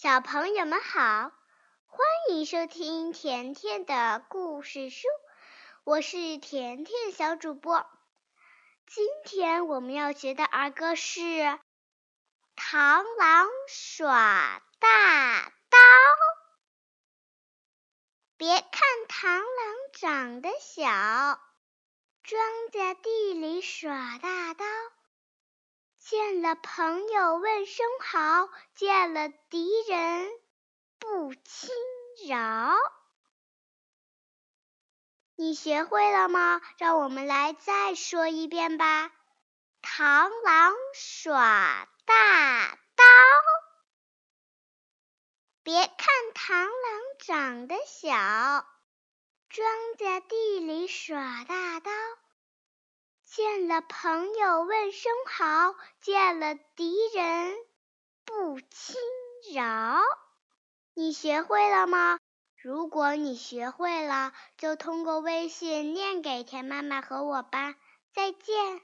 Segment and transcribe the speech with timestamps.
[0.00, 1.32] 小朋友们好，
[1.86, 5.08] 欢迎收听甜甜的故事书，
[5.82, 7.84] 我是甜甜小主播。
[8.86, 11.18] 今天我们要学的儿歌是
[12.54, 15.78] 《螳螂耍大刀》。
[18.36, 19.44] 别看螳螂
[19.94, 21.40] 长得小，
[22.22, 22.40] 庄
[22.70, 24.27] 稼地里耍大。
[26.08, 30.30] 见了朋友问声好，见了敌人
[30.98, 31.68] 不轻
[32.26, 32.74] 饶。
[35.36, 36.62] 你学会了吗？
[36.78, 39.12] 让我们来再说一遍吧。
[39.82, 43.04] 螳螂耍大刀，
[45.62, 46.70] 别看螳螂
[47.18, 48.66] 长得小，
[49.50, 49.68] 庄
[49.98, 51.90] 稼地里耍大刀。
[53.66, 57.56] 了朋友问声好，见了敌人
[58.24, 59.00] 不轻
[59.54, 60.00] 饶。
[60.94, 62.18] 你学会了吗？
[62.60, 67.74] 如果你学会了，就通过微信念给田妈妈和我吧。
[68.12, 68.80] 再见。